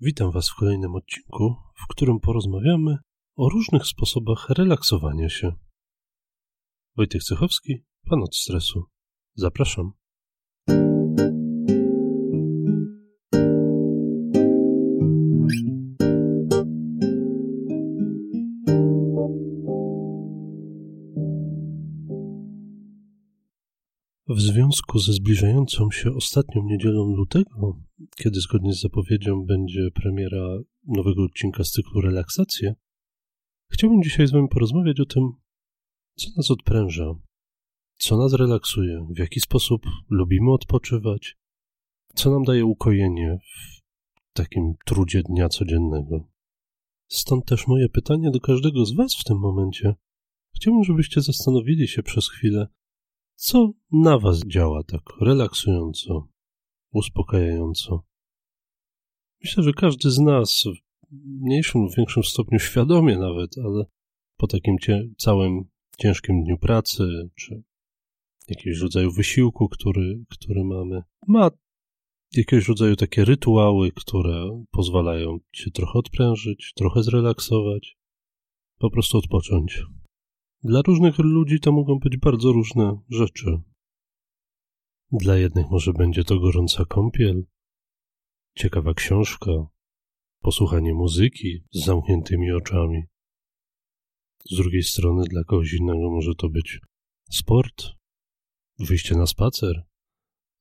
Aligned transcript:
Witam 0.00 0.30
Was 0.30 0.50
w 0.50 0.54
kolejnym 0.54 0.94
odcinku, 0.94 1.54
w 1.74 1.86
którym 1.88 2.20
porozmawiamy 2.20 2.96
o 3.36 3.48
różnych 3.48 3.86
sposobach 3.86 4.48
relaksowania 4.48 5.28
się. 5.28 5.52
Wojtek 6.96 7.22
Cechowski, 7.22 7.84
Pan 8.10 8.22
od 8.22 8.36
stresu. 8.36 8.84
Zapraszam. 9.34 9.92
Związku 24.76 24.98
ze 24.98 25.12
zbliżającą 25.12 25.90
się 25.90 26.14
ostatnią 26.14 26.62
niedzielą 26.64 27.16
lutego, 27.16 27.80
kiedy 28.16 28.40
zgodnie 28.40 28.72
z 28.72 28.80
zapowiedzią 28.80 29.44
będzie 29.44 29.90
premiera 29.94 30.58
nowego 30.86 31.22
odcinka 31.24 31.64
z 31.64 31.70
cyklu 31.70 32.00
Relaksacje, 32.00 32.74
chciałbym 33.72 34.02
dzisiaj 34.02 34.26
z 34.26 34.32
Wami 34.32 34.48
porozmawiać 34.48 35.00
o 35.00 35.06
tym, 35.06 35.32
co 36.16 36.30
nas 36.36 36.50
odpręża, 36.50 37.14
co 37.98 38.16
nas 38.16 38.32
relaksuje, 38.32 39.06
w 39.10 39.18
jaki 39.18 39.40
sposób 39.40 39.82
lubimy 40.10 40.52
odpoczywać, 40.52 41.36
co 42.14 42.30
nam 42.30 42.44
daje 42.44 42.64
ukojenie 42.64 43.38
w 43.42 43.82
takim 44.32 44.74
trudzie 44.86 45.22
dnia 45.22 45.48
codziennego. 45.48 46.28
Stąd 47.08 47.44
też 47.44 47.66
moje 47.66 47.88
pytanie 47.88 48.30
do 48.30 48.40
każdego 48.40 48.84
z 48.84 48.94
Was 48.94 49.14
w 49.14 49.24
tym 49.24 49.38
momencie. 49.38 49.94
Chciałbym, 50.54 50.84
żebyście 50.84 51.20
zastanowili 51.20 51.88
się 51.88 52.02
przez 52.02 52.28
chwilę, 52.28 52.66
co 53.36 53.70
na 53.92 54.18
Was 54.18 54.46
działa 54.46 54.82
tak 54.82 55.02
relaksująco, 55.20 56.28
uspokajająco? 56.92 58.04
Myślę, 59.42 59.62
że 59.62 59.72
każdy 59.72 60.10
z 60.10 60.18
nas, 60.18 60.64
w 61.10 61.42
mniejszym 61.42 61.80
lub 61.80 61.96
większym 61.96 62.22
stopniu 62.24 62.58
świadomie 62.58 63.18
nawet, 63.18 63.58
ale 63.64 63.84
po 64.36 64.46
takim 64.46 64.78
cie 64.78 65.08
całym 65.18 65.64
ciężkim 65.98 66.44
dniu 66.44 66.58
pracy, 66.58 67.30
czy 67.34 67.62
jakiegoś 68.48 68.80
rodzaju 68.80 69.10
wysiłku, 69.12 69.68
który, 69.68 70.24
który 70.30 70.64
mamy, 70.64 71.02
ma 71.26 71.50
jakiegoś 72.32 72.68
rodzaju 72.68 72.96
takie 72.96 73.24
rytuały, 73.24 73.92
które 73.92 74.64
pozwalają 74.70 75.38
się 75.52 75.70
trochę 75.70 75.98
odprężyć, 75.98 76.72
trochę 76.76 77.02
zrelaksować, 77.02 77.96
po 78.78 78.90
prostu 78.90 79.18
odpocząć. 79.18 79.82
Dla 80.62 80.82
różnych 80.82 81.18
ludzi 81.18 81.60
to 81.60 81.72
mogą 81.72 81.98
być 81.98 82.16
bardzo 82.16 82.52
różne 82.52 82.98
rzeczy. 83.08 83.60
Dla 85.12 85.36
jednych 85.36 85.70
może 85.70 85.92
będzie 85.92 86.24
to 86.24 86.40
gorąca 86.40 86.84
kąpiel, 86.84 87.44
ciekawa 88.54 88.94
książka, 88.94 89.50
posłuchanie 90.40 90.94
muzyki 90.94 91.64
z 91.72 91.84
zamkniętymi 91.84 92.52
oczami. 92.52 93.02
Z 94.50 94.56
drugiej 94.56 94.82
strony 94.82 95.24
dla 95.24 95.44
kogoś 95.44 95.72
innego 95.72 96.10
może 96.10 96.34
to 96.34 96.48
być 96.48 96.80
sport, 97.30 97.84
wyjście 98.78 99.14
na 99.14 99.26
spacer, 99.26 99.82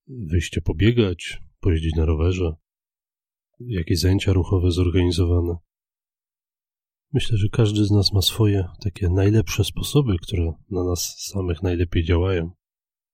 wyjście 0.08 0.62
pobiegać, 0.62 1.42
pojeździć 1.60 1.96
na 1.96 2.06
rowerze, 2.06 2.56
jakieś 3.60 4.00
zajęcia 4.00 4.34
ruchowe 4.34 4.72
zorganizowane. 4.72 5.56
Myślę, 7.16 7.38
że 7.38 7.50
każdy 7.50 7.86
z 7.86 7.92
nas 7.92 8.14
ma 8.14 8.22
swoje 8.22 8.66
takie 8.84 9.10
najlepsze 9.10 9.64
sposoby, 9.64 10.18
które 10.22 10.54
na 10.70 10.84
nas 10.84 11.16
samych 11.18 11.64
najlepiej 11.64 12.04
działają. 12.04 12.52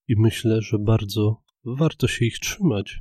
I 0.08 0.14
myślę, 0.18 0.62
że 0.62 0.80
bardzo 0.80 1.42
warto 1.66 2.08
się 2.08 2.26
ich 2.26 2.40
trzymać, 2.40 3.00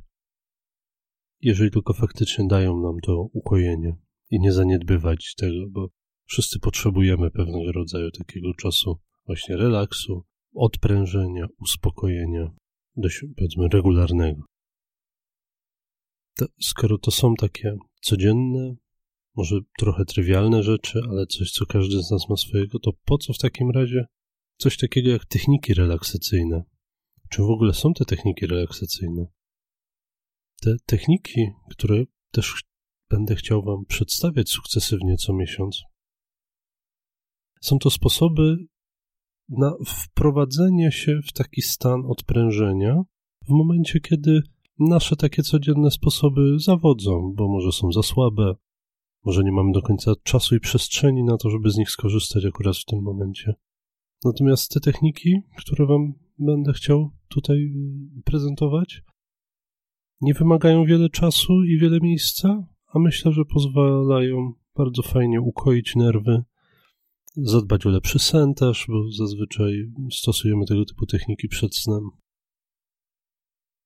jeżeli 1.39 1.71
tylko 1.71 1.93
faktycznie 1.93 2.47
dają 2.47 2.81
nam 2.81 2.99
to 3.03 3.21
ukojenie 3.33 3.95
i 4.31 4.39
nie 4.39 4.51
zaniedbywać 4.51 5.35
tego, 5.35 5.69
bo 5.69 5.87
wszyscy 6.25 6.59
potrzebujemy 6.59 7.31
pewnego 7.31 7.71
rodzaju 7.71 8.11
takiego 8.11 8.53
czasu 8.53 8.99
właśnie 9.25 9.57
relaksu, 9.57 10.25
odprężenia, 10.55 11.47
uspokojenia, 11.61 12.51
dość 12.95 13.25
powiedzmy 13.37 13.67
regularnego. 13.67 14.43
To, 16.35 16.45
skoro 16.59 16.97
to 16.97 17.11
są 17.11 17.35
takie 17.35 17.75
codzienne, 18.01 18.75
może 19.35 19.59
trochę 19.77 20.05
trywialne 20.05 20.63
rzeczy, 20.63 21.01
ale 21.09 21.27
coś, 21.27 21.51
co 21.51 21.65
każdy 21.65 22.03
z 22.03 22.11
nas 22.11 22.29
ma 22.29 22.35
swojego, 22.35 22.79
to 22.79 22.91
po 23.05 23.17
co 23.17 23.33
w 23.33 23.37
takim 23.37 23.71
razie 23.71 24.05
coś 24.57 24.77
takiego 24.77 25.09
jak 25.09 25.25
techniki 25.25 25.73
relaksacyjne? 25.73 26.63
Czy 27.29 27.41
w 27.41 27.49
ogóle 27.49 27.73
są 27.73 27.93
te 27.93 28.05
techniki 28.05 28.47
relaksacyjne? 28.47 29.25
Te 30.61 30.75
techniki, 30.85 31.47
które 31.69 32.03
też 32.31 32.63
będę 33.09 33.35
chciał 33.35 33.63
Wam 33.63 33.85
przedstawiać 33.87 34.49
sukcesywnie 34.49 35.17
co 35.17 35.33
miesiąc, 35.33 35.81
są 37.61 37.79
to 37.79 37.89
sposoby 37.89 38.57
na 39.49 39.73
wprowadzenie 39.85 40.91
się 40.91 41.19
w 41.27 41.33
taki 41.33 41.61
stan 41.61 42.01
odprężenia 42.05 43.01
w 43.47 43.49
momencie, 43.49 43.99
kiedy 43.99 44.41
nasze 44.79 45.15
takie 45.15 45.43
codzienne 45.43 45.91
sposoby 45.91 46.59
zawodzą, 46.59 47.33
bo 47.35 47.47
może 47.47 47.71
są 47.71 47.91
za 47.91 48.03
słabe, 48.03 48.53
może 49.23 49.43
nie 49.43 49.51
mamy 49.51 49.71
do 49.71 49.81
końca 49.81 50.13
czasu 50.23 50.55
i 50.55 50.59
przestrzeni 50.59 51.23
na 51.23 51.37
to, 51.37 51.49
żeby 51.49 51.71
z 51.71 51.77
nich 51.77 51.89
skorzystać 51.89 52.45
akurat 52.45 52.77
w 52.77 52.85
tym 52.85 53.01
momencie. 53.01 53.53
Natomiast 54.25 54.71
te 54.71 54.79
techniki, 54.79 55.41
które 55.57 55.85
Wam 55.85 56.13
będę 56.39 56.73
chciał 56.73 57.11
tutaj 57.27 57.57
y, 57.57 58.21
prezentować, 58.23 59.01
nie 60.21 60.33
wymagają 60.33 60.85
wiele 60.85 61.09
czasu 61.09 61.63
i 61.63 61.77
wiele 61.77 61.99
miejsca, 61.99 62.67
a 62.87 62.99
myślę, 62.99 63.31
że 63.31 63.45
pozwalają 63.45 64.53
bardzo 64.75 65.01
fajnie 65.01 65.41
ukoić 65.41 65.95
nerwy, 65.95 66.43
zadbać 67.35 67.85
o 67.85 67.89
lepszy 67.89 68.19
sen 68.19 68.53
też, 68.53 68.85
bo 68.87 69.11
zazwyczaj 69.11 69.91
stosujemy 70.11 70.65
tego 70.65 70.85
typu 70.85 71.05
techniki 71.05 71.47
przed 71.47 71.75
snem. 71.75 72.09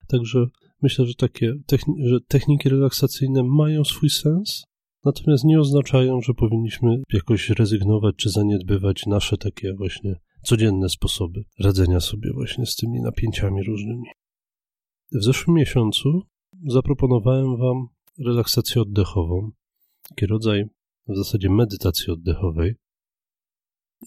Także 0.07 0.45
myślę, 0.81 1.05
że 1.05 1.13
takie 1.13 1.53
techni 1.65 1.93
że 2.07 2.21
techniki 2.21 2.69
relaksacyjne 2.69 3.43
mają 3.43 3.83
swój 3.83 4.09
sens, 4.09 4.63
natomiast 5.05 5.43
nie 5.43 5.59
oznaczają, 5.59 6.21
że 6.21 6.33
powinniśmy 6.33 7.03
jakoś 7.13 7.49
rezygnować 7.49 8.15
czy 8.15 8.29
zaniedbywać 8.29 9.05
nasze 9.05 9.37
takie 9.37 9.73
właśnie 9.73 10.15
codzienne 10.43 10.89
sposoby 10.89 11.43
radzenia 11.59 11.99
sobie 11.99 12.33
właśnie 12.33 12.65
z 12.65 12.75
tymi 12.75 13.01
napięciami 13.01 13.63
różnymi. 13.63 14.07
W 15.11 15.23
zeszłym 15.23 15.55
miesiącu 15.55 16.21
zaproponowałem 16.67 17.57
Wam 17.57 17.87
relaksację 18.25 18.81
oddechową, 18.81 19.51
taki 20.09 20.25
rodzaj 20.25 20.65
w 21.07 21.15
zasadzie 21.17 21.49
medytacji 21.49 22.13
oddechowej. 22.13 22.75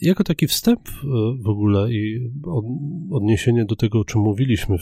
Jako 0.00 0.25
taki 0.25 0.47
wstęp 0.47 0.88
w 1.44 1.48
ogóle 1.48 1.92
i 1.92 2.30
odniesienie 3.10 3.65
do 3.65 3.76
tego, 3.76 4.00
o 4.00 4.04
czym 4.04 4.20
mówiliśmy 4.20 4.76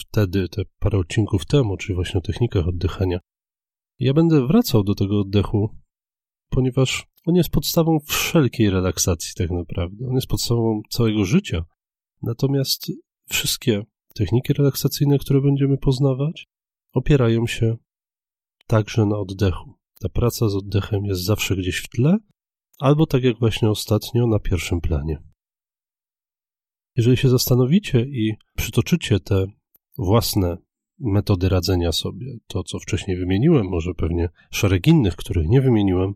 wtedy, 0.00 0.48
te 0.48 0.62
parę 0.78 0.98
odcinków 0.98 1.46
temu, 1.46 1.76
czyli 1.76 1.94
właśnie 1.94 2.18
o 2.18 2.22
technikach 2.22 2.68
oddychania, 2.68 3.18
ja 3.98 4.14
będę 4.14 4.46
wracał 4.46 4.84
do 4.84 4.94
tego 4.94 5.20
oddechu, 5.20 5.76
ponieważ 6.50 7.06
on 7.26 7.34
jest 7.34 7.50
podstawą 7.50 7.98
wszelkiej 8.06 8.70
relaksacji, 8.70 9.32
tak 9.36 9.50
naprawdę. 9.50 10.06
On 10.08 10.14
jest 10.14 10.26
podstawą 10.26 10.82
całego 10.90 11.24
życia. 11.24 11.64
Natomiast 12.22 12.92
wszystkie 13.28 13.82
techniki 14.14 14.52
relaksacyjne, 14.52 15.18
które 15.18 15.40
będziemy 15.40 15.78
poznawać, 15.78 16.46
opierają 16.92 17.46
się 17.46 17.76
także 18.66 19.06
na 19.06 19.18
oddechu. 19.18 19.74
Ta 20.00 20.08
praca 20.08 20.48
z 20.48 20.54
oddechem 20.54 21.04
jest 21.04 21.24
zawsze 21.24 21.56
gdzieś 21.56 21.78
w 21.78 21.88
tle, 21.88 22.16
albo 22.78 23.06
tak 23.06 23.22
jak 23.22 23.38
właśnie 23.38 23.70
ostatnio, 23.70 24.26
na 24.26 24.38
pierwszym 24.38 24.80
planie. 24.80 25.22
Jeżeli 26.96 27.16
się 27.16 27.28
zastanowicie 27.28 28.00
i 28.00 28.34
przytoczycie 28.56 29.20
te 29.20 29.46
własne 29.98 30.56
metody 31.00 31.48
radzenia 31.48 31.92
sobie, 31.92 32.26
to 32.46 32.62
co 32.62 32.78
wcześniej 32.78 33.16
wymieniłem, 33.16 33.66
może 33.66 33.94
pewnie 33.94 34.28
szereg 34.50 34.86
innych, 34.86 35.16
których 35.16 35.48
nie 35.48 35.60
wymieniłem, 35.60 36.14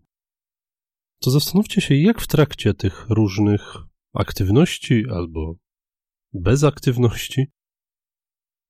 to 1.20 1.30
zastanówcie 1.30 1.80
się, 1.80 1.94
jak 1.94 2.20
w 2.20 2.26
trakcie 2.26 2.74
tych 2.74 3.06
różnych 3.10 3.74
aktywności 4.12 5.04
albo 5.10 5.54
bez 6.32 6.64
aktywności 6.64 7.46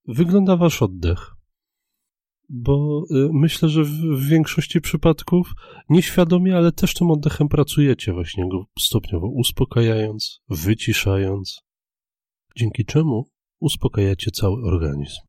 wygląda 0.07 0.57
wasz 0.57 0.81
oddech. 0.81 1.35
bo 2.49 3.03
y, 3.11 3.29
myślę, 3.33 3.69
że 3.69 3.83
w 3.83 4.27
większości 4.29 4.81
przypadków 4.81 5.53
nieświadomie, 5.89 6.57
ale 6.57 6.71
też 6.71 6.93
tym 6.93 7.11
oddechem 7.11 7.47
pracujecie, 7.49 8.13
właśnie 8.13 8.49
go 8.49 8.65
stopniowo 8.79 9.27
uspokajając, 9.27 10.41
wyciszając, 10.49 11.61
dzięki 12.57 12.85
czemu 12.85 13.29
uspokajacie 13.59 14.31
cały 14.31 14.63
organizm. 14.63 15.21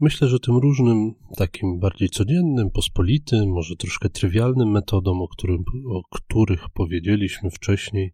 Myślę, 0.00 0.28
że 0.28 0.40
tym 0.40 0.56
różnym, 0.56 1.14
takim 1.36 1.78
bardziej 1.78 2.08
codziennym, 2.08 2.70
pospolitym, 2.70 3.48
może 3.48 3.76
troszkę 3.76 4.08
trywialnym 4.08 4.70
metodom, 4.70 5.22
o, 5.22 5.28
którym, 5.28 5.64
o 5.90 6.02
których 6.10 6.68
powiedzieliśmy 6.74 7.50
wcześniej, 7.50 8.12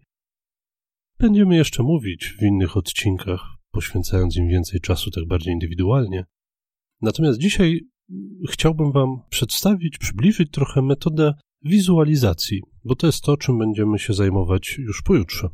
będziemy 1.18 1.56
jeszcze 1.56 1.82
mówić 1.82 2.34
w 2.38 2.42
innych 2.42 2.76
odcinkach, 2.76 3.40
poświęcając 3.70 4.36
im 4.36 4.48
więcej 4.48 4.80
czasu, 4.80 5.10
tak 5.10 5.26
bardziej 5.26 5.52
indywidualnie. 5.52 6.24
Natomiast 7.00 7.38
dzisiaj 7.38 7.80
chciałbym 8.50 8.92
Wam 8.92 9.16
przedstawić, 9.30 9.98
przybliżyć 9.98 10.50
trochę 10.50 10.82
metodę 10.82 11.34
wizualizacji, 11.62 12.62
bo 12.84 12.94
to 12.94 13.06
jest 13.06 13.22
to, 13.22 13.36
czym 13.36 13.58
będziemy 13.58 13.98
się 13.98 14.14
zajmować 14.14 14.78
już 14.78 15.02
pojutrze. 15.02 15.48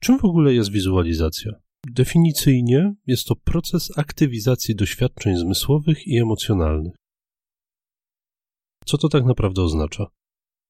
Czym 0.00 0.18
w 0.18 0.24
ogóle 0.24 0.54
jest 0.54 0.72
wizualizacja? 0.72 1.52
Definicyjnie 1.86 2.94
jest 3.06 3.26
to 3.26 3.36
proces 3.36 3.98
aktywizacji 3.98 4.76
doświadczeń 4.76 5.36
zmysłowych 5.36 6.06
i 6.06 6.18
emocjonalnych. 6.18 6.94
Co 8.84 8.98
to 8.98 9.08
tak 9.08 9.24
naprawdę 9.24 9.62
oznacza? 9.62 10.06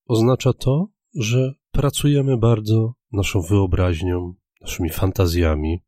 Oznacza 0.06 0.52
to, 0.52 0.88
że 1.14 1.52
pracujemy 1.70 2.38
bardzo 2.38 2.94
naszą 3.12 3.42
wyobraźnią, 3.42 4.34
naszymi 4.60 4.90
fantazjami. 4.90 5.82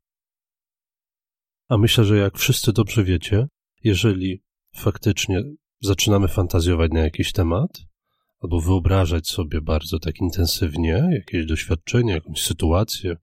A 1.69 1.77
myślę, 1.77 2.05
że 2.05 2.17
jak 2.17 2.37
wszyscy 2.37 2.73
dobrze 2.73 3.03
wiecie, 3.03 3.47
jeżeli 3.83 4.43
faktycznie 4.75 5.43
zaczynamy 5.79 6.27
fantazjować 6.27 6.91
na 6.91 6.99
jakiś 6.99 7.31
temat, 7.31 7.69
albo 8.39 8.61
wyobrażać 8.61 9.27
sobie 9.27 9.61
bardzo 9.61 9.99
tak 9.99 10.19
intensywnie 10.21 11.09
jakieś 11.11 11.45
doświadczenie, 11.45 12.13
jakąś 12.13 12.41
sytuację, 12.41 13.15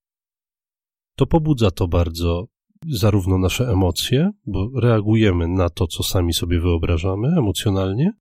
to 1.18 1.26
pobudza 1.26 1.70
to 1.70 1.88
bardzo 1.88 2.46
zarówno 2.88 3.38
nasze 3.38 3.68
emocje, 3.68 4.30
bo 4.46 4.70
reagujemy 4.80 5.48
na 5.48 5.70
to, 5.70 5.86
co 5.86 6.02
sami 6.02 6.32
sobie 6.32 6.60
wyobrażamy 6.60 7.28
emocjonalnie, 7.38 8.12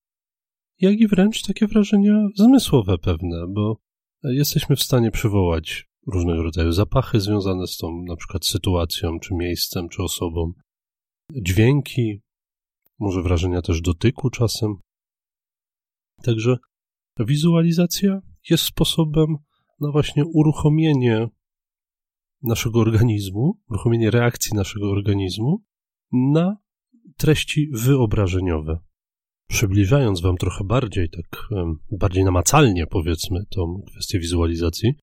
jak 0.79 0.99
i 0.99 1.07
wręcz 1.07 1.41
takie 1.41 1.67
wrażenia 1.67 2.27
zmysłowe 2.35 2.97
pewne, 2.97 3.47
bo 3.47 3.77
jesteśmy 4.23 4.75
w 4.75 4.83
stanie 4.83 5.11
przywołać 5.11 5.85
różnego 6.07 6.43
rodzaju 6.43 6.71
zapachy 6.71 7.21
związane 7.21 7.67
z 7.67 7.77
tą 7.77 8.03
na 8.07 8.15
przykład 8.15 8.45
sytuacją, 8.45 9.19
czy 9.19 9.33
miejscem, 9.33 9.89
czy 9.89 10.03
osobą, 10.03 10.51
dźwięki, 11.35 12.21
może 12.99 13.21
wrażenia 13.21 13.61
też 13.61 13.81
dotyku 13.81 14.29
czasem. 14.29 14.75
Także 16.23 16.57
wizualizacja 17.19 18.21
jest 18.49 18.63
sposobem 18.63 19.35
na 19.79 19.91
właśnie 19.91 20.25
uruchomienie 20.25 21.27
naszego 22.43 22.79
organizmu, 22.79 23.61
uruchomienie 23.69 24.11
reakcji 24.11 24.55
naszego 24.55 24.91
organizmu 24.91 25.63
na 26.11 26.57
treści 27.17 27.69
wyobrażeniowe. 27.73 28.79
Przybliżając 29.47 30.21
Wam 30.21 30.37
trochę 30.37 30.63
bardziej, 30.63 31.09
tak 31.09 31.47
bardziej 31.91 32.23
namacalnie 32.23 32.87
powiedzmy, 32.87 33.45
tą 33.49 33.81
kwestię 33.91 34.19
wizualizacji, 34.19 34.93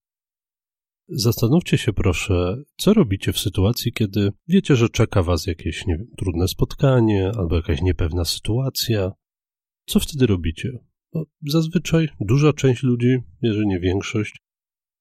zastanówcie 1.07 1.77
się 1.77 1.93
proszę, 1.93 2.63
co 2.77 2.93
robicie 2.93 3.33
w 3.33 3.39
sytuacji, 3.39 3.93
kiedy 3.93 4.31
wiecie, 4.47 4.75
że 4.75 4.89
czeka 4.89 5.23
Was 5.23 5.47
jakieś 5.47 5.83
wiem, 5.87 6.07
trudne 6.17 6.47
spotkanie 6.47 7.31
albo 7.37 7.55
jakaś 7.55 7.81
niepewna 7.81 8.25
sytuacja. 8.25 9.11
Co 9.85 9.99
wtedy 9.99 10.27
robicie? 10.27 10.69
No, 11.13 11.23
zazwyczaj 11.47 12.09
duża 12.19 12.53
część 12.53 12.83
ludzi, 12.83 13.17
jeżeli 13.41 13.67
nie 13.67 13.79
większość, 13.79 14.37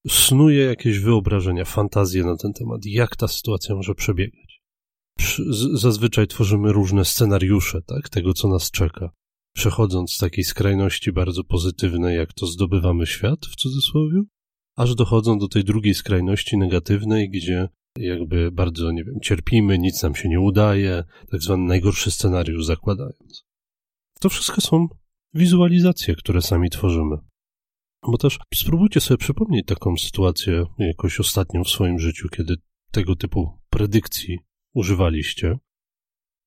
snuje 0.08 0.64
jakieś 0.64 0.98
wyobrażenia, 0.98 1.64
fantazje 1.64 2.24
na 2.24 2.36
ten 2.36 2.52
temat, 2.52 2.80
jak 2.86 3.16
ta 3.16 3.28
sytuacja 3.28 3.74
może 3.74 3.94
przebiegać. 3.94 4.60
Zazwyczaj 5.72 6.26
tworzymy 6.26 6.72
różne 6.72 7.04
scenariusze, 7.04 7.82
tak, 7.82 8.08
tego, 8.08 8.34
co 8.34 8.48
nas 8.48 8.70
czeka. 8.70 9.10
Przechodząc 9.56 10.12
z 10.12 10.18
takiej 10.18 10.44
skrajności 10.44 11.12
bardzo 11.12 11.44
pozytywnej, 11.44 12.16
jak 12.16 12.32
to 12.32 12.46
zdobywamy 12.46 13.06
świat, 13.06 13.46
w 13.46 13.56
cudzysłowie, 13.56 14.22
aż 14.76 14.94
dochodzą 14.94 15.38
do 15.38 15.48
tej 15.48 15.64
drugiej 15.64 15.94
skrajności 15.94 16.56
negatywnej, 16.56 17.30
gdzie 17.30 17.68
jakby 17.98 18.52
bardzo, 18.52 18.92
nie 18.92 19.04
wiem, 19.04 19.20
cierpimy, 19.22 19.78
nic 19.78 20.02
nam 20.02 20.14
się 20.14 20.28
nie 20.28 20.40
udaje, 20.40 21.04
tak 21.30 21.42
zwany 21.42 21.64
najgorszy 21.64 22.10
scenariusz 22.10 22.64
zakładając. 22.64 23.44
To 24.20 24.28
wszystko 24.28 24.60
są 24.60 24.88
wizualizacje, 25.34 26.14
które 26.14 26.42
sami 26.42 26.70
tworzymy. 26.70 27.16
Bo 28.08 28.18
też 28.18 28.38
spróbujcie 28.54 29.00
sobie 29.00 29.18
przypomnieć 29.18 29.66
taką 29.66 29.96
sytuację 29.96 30.64
jakoś 30.78 31.20
ostatnią 31.20 31.64
w 31.64 31.68
swoim 31.68 31.98
życiu, 31.98 32.28
kiedy 32.28 32.54
tego 32.90 33.16
typu 33.16 33.58
predykcji 33.70 34.38
używaliście 34.74 35.58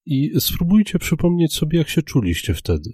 i 0.05 0.31
spróbujcie 0.39 0.99
przypomnieć 0.99 1.53
sobie, 1.53 1.77
jak 1.77 1.89
się 1.89 2.01
czuliście 2.01 2.53
wtedy. 2.53 2.89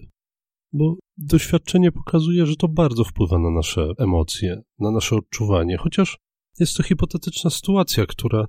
Bo 0.74 0.96
doświadczenie 1.18 1.92
pokazuje, 1.92 2.46
że 2.46 2.56
to 2.56 2.68
bardzo 2.68 3.04
wpływa 3.04 3.40
na 3.40 3.52
nasze 3.52 3.92
emocje, 3.98 4.62
na 4.80 4.92
nasze 4.92 5.16
odczuwanie, 5.16 5.78
chociaż 5.78 6.18
jest 6.60 6.78
to 6.78 6.84
hipotetyczna 6.84 7.50
sytuacja, 7.50 8.06
która 8.06 8.46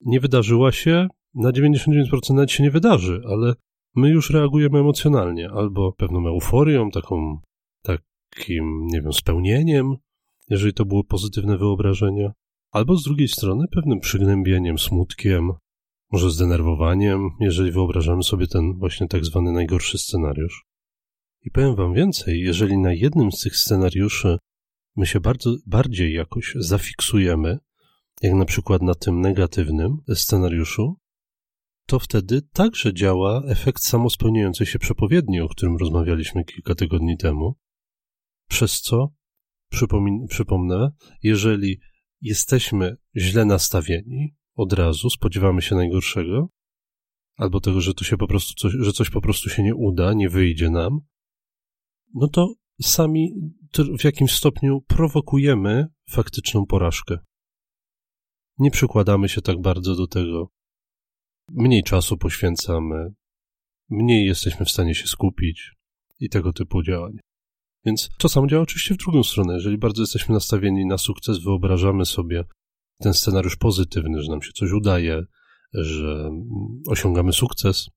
nie 0.00 0.20
wydarzyła 0.20 0.72
się, 0.72 1.08
na 1.34 1.52
99% 1.52 2.34
nawet 2.34 2.50
się 2.50 2.62
nie 2.62 2.70
wydarzy, 2.70 3.22
ale 3.28 3.54
my 3.96 4.10
już 4.10 4.30
reagujemy 4.30 4.78
emocjonalnie, 4.78 5.50
albo 5.50 5.92
pewną 5.92 6.28
euforią, 6.28 6.90
taką, 6.90 7.40
takim, 8.30 8.86
nie 8.86 9.02
wiem, 9.02 9.12
spełnieniem, 9.12 9.96
jeżeli 10.50 10.72
to 10.72 10.84
było 10.84 11.04
pozytywne 11.04 11.58
wyobrażenie, 11.58 12.32
albo 12.70 12.96
z 12.96 13.02
drugiej 13.02 13.28
strony 13.28 13.64
pewnym 13.74 14.00
przygnębieniem, 14.00 14.78
smutkiem, 14.78 15.52
może 16.12 16.30
zdenerwowaniem, 16.30 17.30
jeżeli 17.40 17.72
wyobrażamy 17.72 18.22
sobie 18.22 18.46
ten 18.46 18.78
właśnie 18.78 19.08
tak 19.08 19.24
zwany 19.24 19.52
najgorszy 19.52 19.98
scenariusz. 19.98 20.64
I 21.42 21.50
powiem 21.50 21.76
wam 21.76 21.94
więcej, 21.94 22.40
jeżeli 22.40 22.78
na 22.78 22.92
jednym 22.92 23.32
z 23.32 23.40
tych 23.40 23.56
scenariuszy 23.56 24.38
my 24.96 25.06
się 25.06 25.20
bardzo 25.20 25.56
bardziej 25.66 26.14
jakoś 26.14 26.54
zafiksujemy, 26.58 27.58
jak 28.22 28.34
na 28.34 28.44
przykład 28.44 28.82
na 28.82 28.94
tym 28.94 29.20
negatywnym 29.20 29.96
scenariuszu, 30.14 30.96
to 31.86 31.98
wtedy 31.98 32.42
także 32.52 32.94
działa 32.94 33.42
efekt 33.46 33.82
samospełniającej 33.82 34.66
się 34.66 34.78
przepowiedni, 34.78 35.40
o 35.40 35.48
którym 35.48 35.76
rozmawialiśmy 35.76 36.44
kilka 36.44 36.74
tygodni 36.74 37.16
temu, 37.16 37.54
przez 38.50 38.80
co, 38.80 39.08
przypomnę, 40.28 40.90
jeżeli 41.22 41.80
jesteśmy 42.20 42.96
źle 43.16 43.44
nastawieni, 43.44 44.34
od 44.54 44.72
razu 44.72 45.10
spodziewamy 45.10 45.62
się 45.62 45.74
najgorszego, 45.74 46.48
albo 47.36 47.60
tego, 47.60 47.80
że 47.80 47.94
to 47.94 48.04
się 48.04 48.16
po 48.16 48.26
prostu 48.26 48.54
coś, 48.54 48.72
że 48.80 48.92
coś 48.92 49.10
po 49.10 49.20
prostu 49.20 49.50
się 49.50 49.62
nie 49.62 49.74
uda, 49.74 50.12
nie 50.12 50.28
wyjdzie 50.28 50.70
nam, 50.70 51.00
no 52.14 52.28
to 52.28 52.54
sami 52.82 53.32
w 53.98 54.04
jakimś 54.04 54.32
stopniu 54.32 54.80
prowokujemy 54.80 55.86
faktyczną 56.10 56.66
porażkę. 56.66 57.18
Nie 58.58 58.70
przykładamy 58.70 59.28
się 59.28 59.40
tak 59.40 59.60
bardzo 59.60 59.96
do 59.96 60.06
tego. 60.06 60.48
Mniej 61.48 61.82
czasu 61.82 62.16
poświęcamy, 62.16 63.14
mniej 63.90 64.26
jesteśmy 64.26 64.66
w 64.66 64.70
stanie 64.70 64.94
się 64.94 65.06
skupić 65.06 65.72
i 66.20 66.28
tego 66.28 66.52
typu 66.52 66.82
działań. 66.82 67.18
Więc 67.84 68.08
to 68.18 68.28
samo 68.28 68.46
działa 68.46 68.62
oczywiście 68.62 68.94
w 68.94 68.98
drugą 68.98 69.22
stronę. 69.22 69.54
Jeżeli 69.54 69.78
bardzo 69.78 70.02
jesteśmy 70.02 70.34
nastawieni 70.34 70.86
na 70.86 70.98
sukces, 70.98 71.38
wyobrażamy 71.38 72.06
sobie 72.06 72.44
ten 73.00 73.14
scenariusz 73.14 73.56
pozytywny, 73.56 74.22
że 74.22 74.30
nam 74.30 74.42
się 74.42 74.52
coś 74.52 74.72
udaje, 74.72 75.22
że 75.72 76.30
osiągamy 76.88 77.32
sukces, 77.32 77.90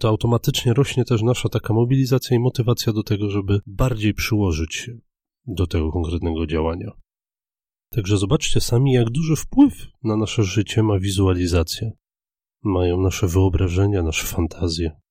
to 0.00 0.08
automatycznie 0.08 0.74
rośnie 0.74 1.04
też 1.04 1.22
nasza 1.22 1.48
taka 1.48 1.74
mobilizacja 1.74 2.36
i 2.36 2.40
motywacja 2.40 2.92
do 2.92 3.02
tego, 3.02 3.30
żeby 3.30 3.60
bardziej 3.66 4.14
przyłożyć 4.14 4.74
się 4.74 4.98
do 5.46 5.66
tego 5.66 5.92
konkretnego 5.92 6.46
działania. 6.46 6.90
Także 7.90 8.18
zobaczcie 8.18 8.60
sami, 8.60 8.92
jak 8.92 9.10
duży 9.10 9.36
wpływ 9.36 9.86
na 10.02 10.16
nasze 10.16 10.42
życie 10.42 10.82
ma 10.82 10.98
wizualizacja. 10.98 11.90
Mają 12.62 13.00
nasze 13.00 13.26
wyobrażenia, 13.26 14.02
nasze 14.02 14.26
fantazje. 14.26 15.03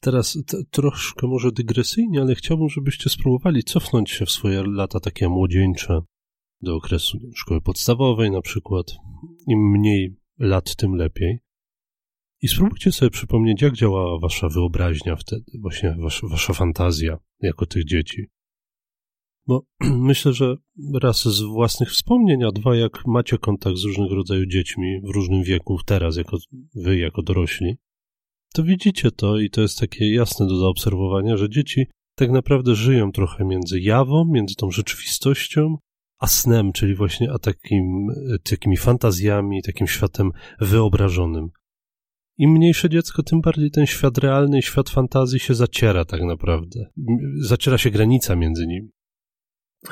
Teraz 0.00 0.38
troszkę 0.70 1.26
może 1.26 1.52
dygresyjnie, 1.52 2.20
ale 2.20 2.34
chciałbym, 2.34 2.68
żebyście 2.68 3.10
spróbowali 3.10 3.64
cofnąć 3.64 4.10
się 4.10 4.26
w 4.26 4.30
swoje 4.30 4.62
lata 4.66 5.00
takie 5.00 5.28
młodzieńcze, 5.28 6.00
do 6.62 6.76
okresu 6.76 7.18
szkoły 7.34 7.60
podstawowej 7.60 8.30
na 8.30 8.40
przykład. 8.40 8.86
Im 9.46 9.70
mniej 9.70 10.16
lat, 10.38 10.76
tym 10.76 10.94
lepiej. 10.94 11.38
I 12.42 12.48
spróbujcie 12.48 12.92
sobie 12.92 13.10
przypomnieć, 13.10 13.62
jak 13.62 13.74
działała 13.74 14.18
wasza 14.18 14.48
wyobraźnia 14.48 15.16
wtedy, 15.16 15.44
właśnie 15.60 15.96
wasza, 15.98 16.26
wasza 16.26 16.52
fantazja 16.52 17.18
jako 17.40 17.66
tych 17.66 17.84
dzieci. 17.84 18.26
Bo 19.46 19.64
myślę, 20.10 20.32
że 20.32 20.56
raz 20.94 21.24
z 21.24 21.42
własnych 21.42 21.90
wspomnień, 21.90 22.44
a 22.44 22.50
dwa, 22.50 22.76
jak 22.76 23.06
macie 23.06 23.38
kontakt 23.38 23.76
z 23.76 23.84
różnego 23.84 24.14
rodzaju 24.14 24.46
dziećmi 24.46 25.00
w 25.04 25.10
różnym 25.10 25.42
wieku 25.42 25.78
teraz, 25.86 26.16
jako 26.16 26.36
wy, 26.74 26.98
jako 26.98 27.22
dorośli, 27.22 27.76
to 28.54 28.62
widzicie 28.62 29.10
to 29.10 29.38
i 29.38 29.50
to 29.50 29.60
jest 29.60 29.78
takie 29.78 30.14
jasne 30.14 30.46
do 30.46 30.56
zaobserwowania, 30.56 31.36
że 31.36 31.50
dzieci 31.50 31.86
tak 32.14 32.30
naprawdę 32.30 32.74
żyją 32.74 33.12
trochę 33.12 33.44
między 33.44 33.80
jawą, 33.80 34.24
między 34.24 34.54
tą 34.54 34.70
rzeczywistością, 34.70 35.76
a 36.18 36.26
snem, 36.26 36.72
czyli 36.72 36.94
właśnie 36.94 37.32
a 37.32 37.38
takim, 37.38 38.06
takimi 38.44 38.76
fantazjami, 38.76 39.62
takim 39.62 39.86
światem 39.86 40.30
wyobrażonym. 40.60 41.48
Im 42.38 42.50
mniejsze 42.50 42.90
dziecko, 42.90 43.22
tym 43.22 43.40
bardziej 43.40 43.70
ten 43.70 43.86
świat 43.86 44.18
realny 44.18 44.58
i 44.58 44.62
świat 44.62 44.90
fantazji 44.90 45.40
się 45.40 45.54
zaciera 45.54 46.04
tak 46.04 46.22
naprawdę. 46.22 46.86
Zaciera 47.40 47.78
się 47.78 47.90
granica 47.90 48.36
między 48.36 48.66
nimi. 48.66 48.88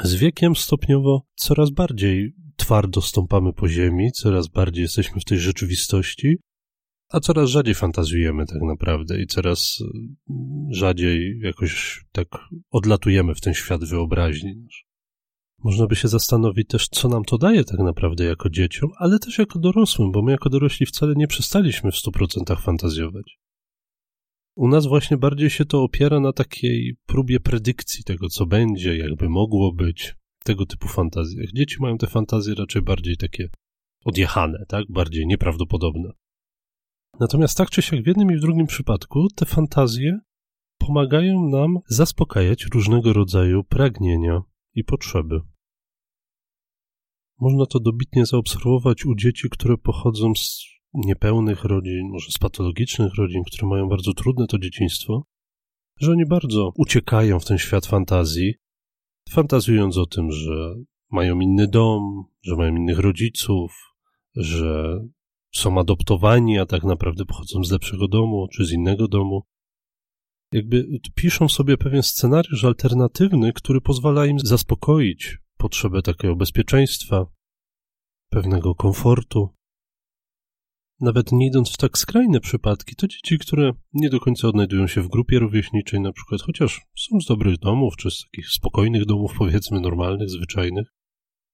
Z 0.02 0.14
wiekiem 0.14 0.56
stopniowo 0.56 1.22
coraz 1.34 1.70
bardziej 1.70 2.34
twardo 2.56 3.02
stąpamy 3.02 3.52
po 3.52 3.68
ziemi, 3.68 4.12
coraz 4.12 4.48
bardziej 4.48 4.82
jesteśmy 4.82 5.20
w 5.20 5.24
tej 5.24 5.38
rzeczywistości, 5.38 6.36
a 7.08 7.20
coraz 7.20 7.50
rzadziej 7.50 7.74
fantazjujemy 7.74 8.46
tak 8.46 8.62
naprawdę 8.62 9.22
i 9.22 9.26
coraz 9.26 9.78
rzadziej 10.70 11.40
jakoś 11.40 12.04
tak 12.12 12.28
odlatujemy 12.70 13.34
w 13.34 13.40
ten 13.40 13.54
świat 13.54 13.84
wyobraźni 13.84 14.68
można 15.64 15.86
by 15.86 15.96
się 15.96 16.08
zastanowić 16.08 16.68
też, 16.68 16.88
co 16.88 17.08
nam 17.08 17.24
to 17.24 17.38
daje 17.38 17.64
tak 17.64 17.78
naprawdę 17.78 18.24
jako 18.24 18.50
dzieciom, 18.50 18.90
ale 18.98 19.18
też 19.18 19.38
jako 19.38 19.58
dorosłym, 19.58 20.12
bo 20.12 20.22
my 20.22 20.32
jako 20.32 20.50
dorośli 20.50 20.86
wcale 20.86 21.14
nie 21.16 21.26
przestaliśmy 21.26 21.92
w 21.92 21.94
100% 21.94 22.60
fantazjować. 22.60 23.38
U 24.56 24.68
nas 24.68 24.86
właśnie 24.86 25.16
bardziej 25.16 25.50
się 25.50 25.64
to 25.64 25.82
opiera 25.82 26.20
na 26.20 26.32
takiej 26.32 26.96
próbie 27.06 27.40
predykcji 27.40 28.04
tego, 28.04 28.28
co 28.28 28.46
będzie, 28.46 28.96
jakby 28.96 29.28
mogło 29.28 29.72
być, 29.72 30.14
tego 30.44 30.66
typu 30.66 30.88
fantazjach. 30.88 31.46
Dzieci 31.54 31.76
mają 31.80 31.98
te 31.98 32.06
fantazje 32.06 32.54
raczej 32.54 32.82
bardziej 32.82 33.16
takie 33.16 33.48
odjechane, 34.04 34.64
tak? 34.68 34.84
Bardziej 34.88 35.26
nieprawdopodobne. 35.26 36.10
Natomiast 37.20 37.56
tak 37.56 37.70
czy 37.70 37.82
siak 37.82 38.02
w 38.02 38.06
jednym 38.06 38.32
i 38.32 38.36
w 38.36 38.40
drugim 38.40 38.66
przypadku 38.66 39.28
te 39.36 39.46
fantazje 39.46 40.18
pomagają 40.78 41.48
nam 41.48 41.78
zaspokajać 41.88 42.66
różnego 42.74 43.12
rodzaju 43.12 43.64
pragnienia, 43.64 44.42
i 44.78 44.84
potrzeby. 44.84 45.40
Można 47.40 47.66
to 47.66 47.80
dobitnie 47.80 48.26
zaobserwować 48.26 49.06
u 49.06 49.14
dzieci, 49.14 49.48
które 49.50 49.76
pochodzą 49.78 50.34
z 50.34 50.64
niepełnych 50.94 51.64
rodzin, 51.64 52.08
może 52.10 52.30
z 52.30 52.38
patologicznych 52.38 53.14
rodzin, 53.14 53.42
które 53.46 53.68
mają 53.68 53.88
bardzo 53.88 54.12
trudne 54.14 54.46
to 54.46 54.58
dzieciństwo, 54.58 55.22
że 56.00 56.12
oni 56.12 56.26
bardzo 56.26 56.72
uciekają 56.76 57.40
w 57.40 57.44
ten 57.44 57.58
świat 57.58 57.86
fantazji, 57.86 58.54
fantazjując 59.30 59.96
o 59.96 60.06
tym, 60.06 60.32
że 60.32 60.74
mają 61.10 61.40
inny 61.40 61.68
dom, 61.68 62.24
że 62.42 62.56
mają 62.56 62.76
innych 62.76 62.98
rodziców, 62.98 63.72
że 64.36 65.00
są 65.54 65.80
adoptowani, 65.80 66.58
a 66.58 66.66
tak 66.66 66.84
naprawdę 66.84 67.24
pochodzą 67.24 67.64
z 67.64 67.70
lepszego 67.70 68.08
domu 68.08 68.48
czy 68.52 68.64
z 68.64 68.72
innego 68.72 69.08
domu 69.08 69.42
jakby 70.52 70.86
piszą 71.14 71.48
sobie 71.48 71.76
pewien 71.76 72.02
scenariusz 72.02 72.64
alternatywny, 72.64 73.52
który 73.52 73.80
pozwala 73.80 74.26
im 74.26 74.40
zaspokoić 74.40 75.38
potrzebę 75.56 76.02
takiego 76.02 76.36
bezpieczeństwa, 76.36 77.26
pewnego 78.30 78.74
komfortu. 78.74 79.54
Nawet 81.00 81.32
nie 81.32 81.46
idąc 81.46 81.72
w 81.72 81.76
tak 81.76 81.98
skrajne 81.98 82.40
przypadki, 82.40 82.96
to 82.96 83.08
dzieci, 83.08 83.38
które 83.38 83.72
nie 83.92 84.10
do 84.10 84.20
końca 84.20 84.48
odnajdują 84.48 84.86
się 84.86 85.02
w 85.02 85.08
grupie 85.08 85.38
rówieśniczej, 85.38 86.00
na 86.00 86.12
przykład, 86.12 86.40
chociaż 86.42 86.86
są 86.96 87.20
z 87.20 87.26
dobrych 87.26 87.58
domów, 87.58 87.96
czy 87.96 88.10
z 88.10 88.22
takich 88.22 88.48
spokojnych 88.48 89.04
domów, 89.04 89.34
powiedzmy, 89.38 89.80
normalnych, 89.80 90.30
zwyczajnych, 90.30 90.94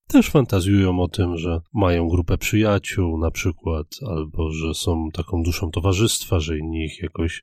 też 0.09 0.31
fantazjują 0.31 1.01
o 1.01 1.09
tym, 1.09 1.37
że 1.37 1.61
mają 1.73 2.09
grupę 2.09 2.39
przyjaciół, 2.39 3.19
na 3.19 3.31
przykład, 3.31 3.87
albo 4.09 4.53
że 4.53 4.75
są 4.75 5.09
taką 5.13 5.43
duszą 5.43 5.71
towarzystwa, 5.71 6.41
że 6.41 6.59
inni 6.59 6.85
ich 6.85 7.03
jakoś 7.03 7.43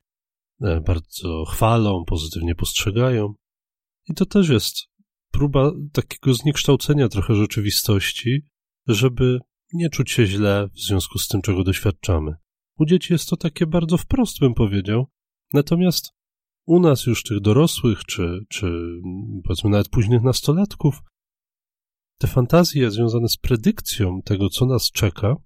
E, 0.62 0.80
bardzo 0.80 1.44
chwalą, 1.44 2.04
pozytywnie 2.04 2.54
postrzegają. 2.54 3.34
I 4.08 4.14
to 4.14 4.26
też 4.26 4.48
jest 4.48 4.76
próba 5.30 5.72
takiego 5.92 6.34
zniekształcenia 6.34 7.08
trochę 7.08 7.34
rzeczywistości, 7.34 8.42
żeby 8.86 9.38
nie 9.72 9.90
czuć 9.90 10.10
się 10.10 10.26
źle 10.26 10.68
w 10.74 10.80
związku 10.80 11.18
z 11.18 11.28
tym, 11.28 11.42
czego 11.42 11.64
doświadczamy. 11.64 12.34
U 12.78 12.86
dzieci 12.86 13.12
jest 13.12 13.28
to 13.28 13.36
takie 13.36 13.66
bardzo 13.66 13.98
wprost, 13.98 14.40
bym 14.40 14.54
powiedział. 14.54 15.06
Natomiast 15.52 16.10
u 16.66 16.80
nas 16.80 17.06
już 17.06 17.22
tych 17.22 17.40
dorosłych, 17.40 18.04
czy, 18.04 18.40
czy 18.48 18.72
powiedzmy 19.44 19.70
nawet 19.70 19.88
późnych 19.88 20.22
nastolatków, 20.22 21.02
te 22.22 22.28
fantazje 22.28 22.90
związane 22.90 23.28
z 23.28 23.36
predykcją 23.36 24.22
tego, 24.22 24.48
co 24.48 24.66
nas 24.66 24.90
czeka, 24.90 25.36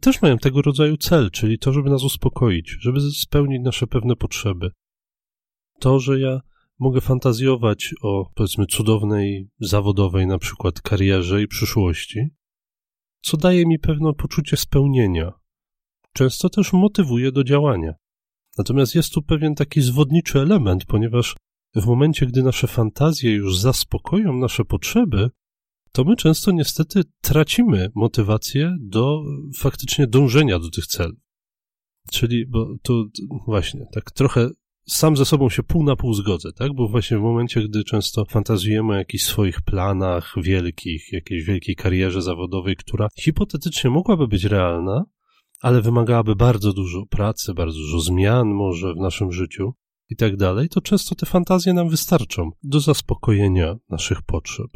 też 0.00 0.22
mają 0.22 0.38
tego 0.38 0.62
rodzaju 0.62 0.96
cel, 0.96 1.30
czyli 1.30 1.58
to, 1.58 1.72
żeby 1.72 1.90
nas 1.90 2.02
uspokoić, 2.02 2.76
żeby 2.80 3.00
spełnić 3.00 3.62
nasze 3.64 3.86
pewne 3.86 4.16
potrzeby. 4.16 4.70
To, 5.78 6.00
że 6.00 6.20
ja 6.20 6.40
mogę 6.78 7.00
fantazjować 7.00 7.94
o, 8.02 8.30
powiedzmy, 8.34 8.66
cudownej, 8.66 9.48
zawodowej 9.60 10.26
na 10.26 10.38
przykład 10.38 10.80
karierze 10.80 11.42
i 11.42 11.48
przyszłości, 11.48 12.28
co 13.22 13.36
daje 13.36 13.66
mi 13.66 13.78
pewne 13.78 14.12
poczucie 14.14 14.56
spełnienia. 14.56 15.32
Często 16.12 16.48
też 16.48 16.72
motywuje 16.72 17.32
do 17.32 17.44
działania. 17.44 17.94
Natomiast 18.58 18.94
jest 18.94 19.12
tu 19.12 19.22
pewien 19.22 19.54
taki 19.54 19.82
zwodniczy 19.82 20.40
element, 20.40 20.84
ponieważ 20.84 21.36
w 21.74 21.86
momencie, 21.86 22.26
gdy 22.26 22.42
nasze 22.42 22.66
fantazje 22.66 23.32
już 23.32 23.58
zaspokoją 23.58 24.32
nasze 24.36 24.64
potrzeby, 24.64 25.30
to 25.92 26.04
my 26.04 26.16
często 26.16 26.50
niestety 26.50 27.02
tracimy 27.20 27.90
motywację 27.94 28.76
do 28.80 29.22
faktycznie 29.58 30.06
dążenia 30.06 30.58
do 30.58 30.70
tych 30.70 30.86
celów. 30.86 31.18
Czyli, 32.12 32.46
bo 32.46 32.68
tu 32.82 33.10
właśnie, 33.46 33.86
tak 33.92 34.10
trochę 34.10 34.50
sam 34.86 35.16
ze 35.16 35.24
sobą 35.24 35.48
się 35.48 35.62
pół 35.62 35.84
na 35.84 35.96
pół 35.96 36.14
zgodzę, 36.14 36.52
tak? 36.52 36.74
Bo 36.74 36.88
właśnie 36.88 37.18
w 37.18 37.20
momencie, 37.20 37.68
gdy 37.68 37.84
często 37.84 38.24
fantazjujemy 38.24 38.92
o 38.92 38.96
jakichś 38.96 39.24
swoich 39.24 39.60
planach 39.60 40.34
wielkich, 40.42 41.12
jakiejś 41.12 41.44
wielkiej 41.44 41.76
karierze 41.76 42.22
zawodowej, 42.22 42.76
która 42.76 43.08
hipotetycznie 43.20 43.90
mogłaby 43.90 44.28
być 44.28 44.44
realna, 44.44 45.04
ale 45.60 45.82
wymagałaby 45.82 46.36
bardzo 46.36 46.72
dużo 46.72 47.06
pracy, 47.06 47.54
bardzo 47.54 47.78
dużo 47.78 48.00
zmian 48.00 48.48
może 48.48 48.94
w 48.94 49.00
naszym 49.00 49.32
życiu 49.32 49.74
i 50.08 50.16
tak 50.16 50.36
dalej, 50.36 50.68
to 50.68 50.80
często 50.80 51.14
te 51.14 51.26
fantazje 51.26 51.72
nam 51.72 51.88
wystarczą 51.88 52.50
do 52.62 52.80
zaspokojenia 52.80 53.76
naszych 53.90 54.22
potrzeb 54.22 54.70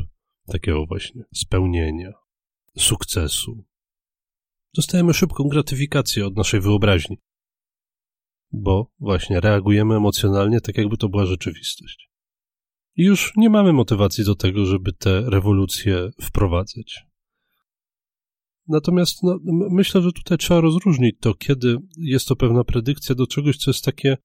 takiego 0.46 0.86
właśnie 0.86 1.22
spełnienia, 1.34 2.12
sukcesu. 2.78 3.64
Dostajemy 4.74 5.14
szybką 5.14 5.48
gratyfikację 5.48 6.26
od 6.26 6.36
naszej 6.36 6.60
wyobraźni, 6.60 7.16
bo 8.52 8.92
właśnie 8.98 9.40
reagujemy 9.40 9.96
emocjonalnie 9.96 10.60
tak, 10.60 10.78
jakby 10.78 10.96
to 10.96 11.08
była 11.08 11.26
rzeczywistość. 11.26 12.10
I 12.96 13.04
już 13.04 13.32
nie 13.36 13.50
mamy 13.50 13.72
motywacji 13.72 14.24
do 14.24 14.34
tego, 14.34 14.66
żeby 14.66 14.92
te 14.92 15.30
rewolucje 15.30 16.10
wprowadzać. 16.22 17.04
Natomiast 18.68 19.22
no, 19.22 19.38
myślę, 19.70 20.02
że 20.02 20.12
tutaj 20.12 20.38
trzeba 20.38 20.60
rozróżnić 20.60 21.16
to, 21.20 21.34
kiedy 21.34 21.76
jest 21.98 22.28
to 22.28 22.36
pewna 22.36 22.64
predykcja 22.64 23.14
do 23.14 23.26
czegoś, 23.26 23.56
co 23.56 23.70
jest 23.70 23.84
takie 23.84 24.16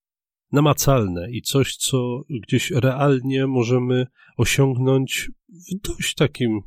namacalne 0.51 1.31
i 1.31 1.41
coś, 1.41 1.75
co 1.75 2.21
gdzieś 2.29 2.71
realnie 2.71 3.47
możemy 3.47 4.07
osiągnąć 4.37 5.31
w 5.49 5.87
dość 5.87 6.15
takim 6.15 6.61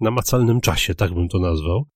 namacalnym 0.00 0.60
czasie, 0.60 0.94
tak 0.94 1.14
bym 1.14 1.28
to 1.28 1.38
nazwał. 1.38 1.88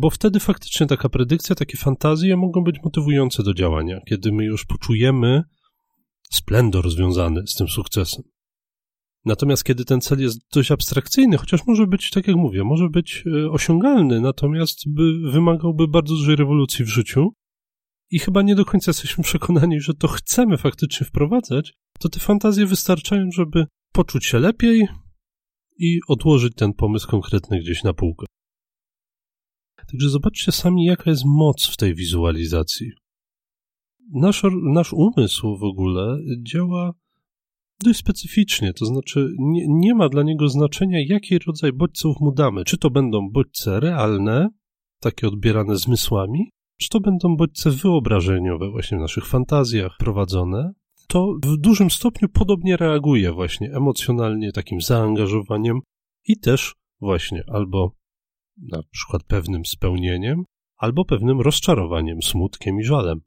Bo 0.00 0.10
wtedy 0.10 0.40
faktycznie 0.40 0.86
taka 0.86 1.08
predykcja, 1.08 1.54
takie 1.54 1.78
fantazje 1.78 2.36
mogą 2.36 2.64
być 2.64 2.76
motywujące 2.84 3.42
do 3.42 3.54
działania, 3.54 4.00
kiedy 4.08 4.32
my 4.32 4.44
już 4.44 4.64
poczujemy 4.64 5.42
splendor 6.30 6.90
związany 6.90 7.46
z 7.46 7.54
tym 7.54 7.68
sukcesem. 7.68 8.22
Natomiast 9.24 9.64
kiedy 9.64 9.84
ten 9.84 10.00
cel 10.00 10.20
jest 10.20 10.40
dość 10.52 10.70
abstrakcyjny, 10.70 11.36
chociaż 11.36 11.66
może 11.66 11.86
być, 11.86 12.10
tak 12.10 12.26
jak 12.26 12.36
mówię, 12.36 12.64
może 12.64 12.88
być 12.88 13.24
e, 13.26 13.50
osiągalny, 13.50 14.20
natomiast 14.20 14.78
by, 14.86 15.30
wymagałby 15.30 15.88
bardzo 15.88 16.14
dużej 16.14 16.36
rewolucji 16.36 16.84
w 16.84 16.88
życiu, 16.88 17.32
i 18.12 18.18
chyba 18.18 18.42
nie 18.42 18.54
do 18.54 18.64
końca 18.64 18.90
jesteśmy 18.90 19.24
przekonani, 19.24 19.80
że 19.80 19.94
to 19.94 20.08
chcemy 20.08 20.58
faktycznie 20.58 21.06
wprowadzać, 21.06 21.74
to 21.98 22.08
te 22.08 22.20
fantazje 22.20 22.66
wystarczają, 22.66 23.30
żeby 23.34 23.66
poczuć 23.92 24.26
się 24.26 24.38
lepiej 24.38 24.88
i 25.78 26.00
odłożyć 26.08 26.54
ten 26.54 26.72
pomysł 26.72 27.08
konkretny 27.08 27.60
gdzieś 27.60 27.82
na 27.82 27.92
półkę. 27.92 28.26
Także 29.76 30.08
zobaczcie 30.08 30.52
sami, 30.52 30.84
jaka 30.84 31.10
jest 31.10 31.22
moc 31.26 31.66
w 31.66 31.76
tej 31.76 31.94
wizualizacji. 31.94 32.90
Nasz, 34.14 34.42
nasz 34.62 34.92
umysł 34.92 35.56
w 35.56 35.64
ogóle 35.64 36.18
działa 36.42 36.92
dość 37.84 37.98
specyficznie, 37.98 38.72
to 38.72 38.86
znaczy 38.86 39.34
nie, 39.38 39.66
nie 39.68 39.94
ma 39.94 40.08
dla 40.08 40.22
niego 40.22 40.48
znaczenia, 40.48 40.98
jaki 41.06 41.38
rodzaj 41.38 41.72
bodźców 41.72 42.16
mu 42.20 42.32
damy. 42.32 42.64
Czy 42.64 42.78
to 42.78 42.90
będą 42.90 43.30
bodźce 43.30 43.80
realne, 43.80 44.48
takie 45.00 45.28
odbierane 45.28 45.76
zmysłami, 45.76 46.50
czy 46.82 46.88
to 46.88 47.00
będą 47.00 47.36
bodźce 47.36 47.70
wyobrażeniowe, 47.70 48.70
właśnie 48.70 48.98
w 48.98 49.00
naszych 49.00 49.26
fantazjach 49.26 49.96
prowadzone, 49.98 50.72
to 51.08 51.34
w 51.44 51.56
dużym 51.56 51.90
stopniu 51.90 52.28
podobnie 52.28 52.76
reaguje 52.76 53.32
właśnie 53.32 53.72
emocjonalnie, 53.72 54.52
takim 54.52 54.80
zaangażowaniem 54.80 55.80
i 56.28 56.38
też 56.38 56.74
właśnie 57.00 57.44
albo 57.48 57.92
na 58.56 58.82
przykład 58.90 59.22
pewnym 59.24 59.64
spełnieniem, 59.64 60.44
albo 60.76 61.04
pewnym 61.04 61.40
rozczarowaniem, 61.40 62.22
smutkiem 62.22 62.80
i 62.80 62.84
żalem. 62.84 63.20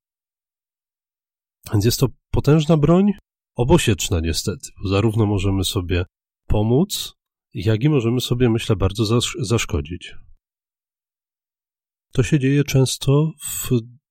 Więc 1.73 1.85
jest 1.85 1.99
to 1.99 2.07
potężna 2.31 2.77
broń, 2.77 3.11
obosieczna 3.55 4.19
niestety, 4.19 4.69
bo 4.83 4.89
zarówno 4.89 5.25
możemy 5.25 5.63
sobie 5.63 6.05
pomóc, 6.47 7.13
jak 7.53 7.83
i 7.83 7.89
możemy 7.89 8.21
sobie, 8.21 8.49
myślę, 8.49 8.75
bardzo 8.75 9.21
zaszkodzić. 9.39 10.15
To 12.15 12.23
się 12.23 12.39
dzieje 12.39 12.63
często 12.63 13.31
w 13.39 13.69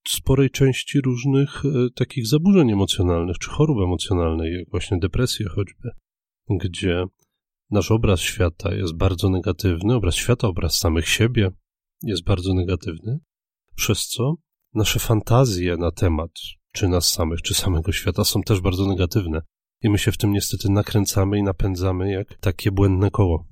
sporej 0.09 0.51
części 0.51 1.01
różnych 1.01 1.65
e, 1.65 1.69
takich 1.95 2.27
zaburzeń 2.27 2.71
emocjonalnych 2.71 3.39
czy 3.39 3.51
chorób 3.51 3.79
emocjonalnych, 3.79 4.53
jak 4.53 4.71
właśnie 4.71 4.99
depresja 4.99 5.49
choćby, 5.49 5.91
gdzie 6.51 7.05
nasz 7.71 7.91
obraz 7.91 8.21
świata 8.21 8.75
jest 8.75 8.97
bardzo 8.97 9.31
negatywny, 9.31 9.95
obraz 9.95 10.15
świata, 10.15 10.49
obraz 10.49 10.79
samych 10.79 11.09
siebie 11.09 11.51
jest 12.03 12.25
bardzo 12.25 12.55
negatywny, 12.55 13.19
przez 13.75 14.07
co 14.07 14.35
nasze 14.75 14.99
fantazje 14.99 15.77
na 15.77 15.91
temat 15.91 16.31
czy 16.73 16.89
nas 16.89 17.13
samych, 17.13 17.43
czy 17.43 17.55
samego 17.55 17.93
świata 17.93 18.25
są 18.25 18.43
też 18.43 18.61
bardzo 18.61 18.87
negatywne. 18.87 19.43
I 19.83 19.91
my 19.91 19.99
się 19.99 20.13
w 20.13 20.19
tym 20.19 20.33
niestety 20.33 20.71
nakręcamy 20.71 21.39
i 21.39 21.43
napędzamy 21.43 22.13
jak 22.13 22.39
takie 22.39 22.73
błędne 22.73 23.11
koło, 23.11 23.47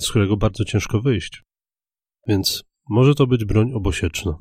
z 0.00 0.10
którego 0.10 0.36
bardzo 0.36 0.64
ciężko 0.64 1.00
wyjść. 1.00 1.42
Więc 2.28 2.64
może 2.88 3.14
to 3.14 3.26
być 3.26 3.44
broń 3.44 3.72
obosieczna. 3.72 4.38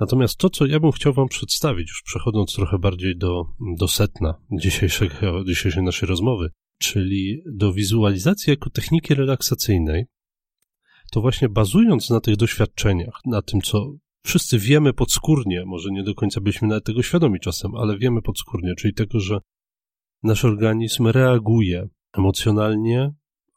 Natomiast 0.00 0.36
to, 0.36 0.50
co 0.50 0.66
ja 0.66 0.80
bym 0.80 0.92
chciał 0.92 1.12
Wam 1.12 1.28
przedstawić, 1.28 1.88
już 1.88 2.02
przechodząc 2.02 2.54
trochę 2.54 2.78
bardziej 2.78 3.16
do, 3.16 3.44
do 3.78 3.88
setna 3.88 4.34
dzisiejszego, 4.52 5.44
dzisiejszej 5.44 5.82
naszej 5.82 6.08
rozmowy, 6.08 6.50
czyli 6.78 7.42
do 7.46 7.72
wizualizacji 7.72 8.50
jako 8.50 8.70
techniki 8.70 9.14
relaksacyjnej, 9.14 10.04
to 11.10 11.20
właśnie 11.20 11.48
bazując 11.48 12.10
na 12.10 12.20
tych 12.20 12.36
doświadczeniach, 12.36 13.20
na 13.26 13.42
tym, 13.42 13.60
co 13.60 13.92
wszyscy 14.24 14.58
wiemy 14.58 14.92
podskórnie, 14.92 15.64
może 15.66 15.90
nie 15.92 16.02
do 16.02 16.14
końca 16.14 16.40
byliśmy 16.40 16.68
nawet 16.68 16.84
tego 16.84 17.02
świadomi 17.02 17.40
czasem, 17.40 17.74
ale 17.74 17.98
wiemy 17.98 18.22
podskórnie, 18.22 18.74
czyli 18.74 18.94
tego, 18.94 19.20
że 19.20 19.38
nasz 20.22 20.44
organizm 20.44 21.06
reaguje 21.06 21.88
emocjonalnie, 22.12 23.12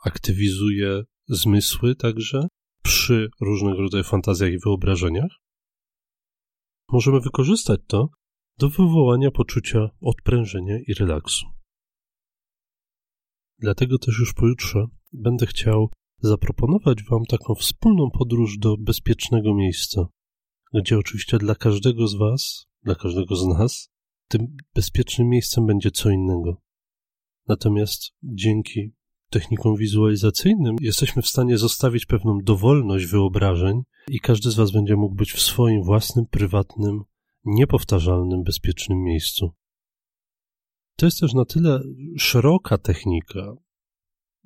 aktywizuje 0.06 1.04
zmysły 1.28 1.96
także 1.96 2.48
przy 2.84 3.30
różnego 3.42 3.82
rodzaju 3.82 4.04
fantazjach 4.04 4.52
i 4.52 4.60
wyobrażeniach. 4.60 5.32
Możemy 6.92 7.20
wykorzystać 7.20 7.80
to 7.88 8.10
do 8.58 8.70
wywołania 8.70 9.32
poczucia 9.32 9.90
odprężenia 10.02 10.80
i 10.88 10.94
relaksu. 10.94 11.46
Dlatego 13.60 13.98
też 13.98 14.20
już 14.20 14.34
pojutrze 14.34 14.86
będę 15.14 15.46
chciał 15.46 15.90
zaproponować 16.20 17.04
Wam 17.04 17.26
taką 17.26 17.56
wspólną 17.56 18.12
podróż 18.12 18.58
do 18.58 18.78
bezpiecznego 18.78 19.56
miejsca, 19.56 20.06
gdzie 20.74 20.98
oczywiście 20.98 21.38
dla 21.38 21.56
każdego 21.56 22.08
z 22.08 22.16
Was, 22.16 22.66
dla 22.84 22.96
każdego 22.96 23.36
z 23.36 23.48
nas, 23.48 23.90
tym 24.28 24.58
bezpiecznym 24.76 25.30
miejscem 25.30 25.66
będzie 25.66 25.92
co 25.92 26.10
innego. 26.10 26.62
Natomiast 27.48 28.12
dzięki 28.24 28.94
technikom 29.34 29.76
wizualizacyjnym 29.76 30.76
jesteśmy 30.82 31.22
w 31.22 31.28
stanie 31.28 31.58
zostawić 31.58 32.06
pewną 32.06 32.38
dowolność 32.44 33.06
wyobrażeń 33.06 33.82
i 34.10 34.20
każdy 34.20 34.52
z 34.52 34.56
Was 34.56 34.72
będzie 34.72 34.96
mógł 34.96 35.16
być 35.16 35.32
w 35.32 35.42
swoim 35.42 35.84
własnym, 35.84 36.26
prywatnym, 36.26 37.02
niepowtarzalnym, 37.46 38.44
bezpiecznym 38.44 39.04
miejscu. 39.04 39.52
To 40.98 41.06
jest 41.06 41.20
też 41.20 41.34
na 41.34 41.46
tyle 41.46 41.80
szeroka 42.18 42.78
technika, 42.78 43.56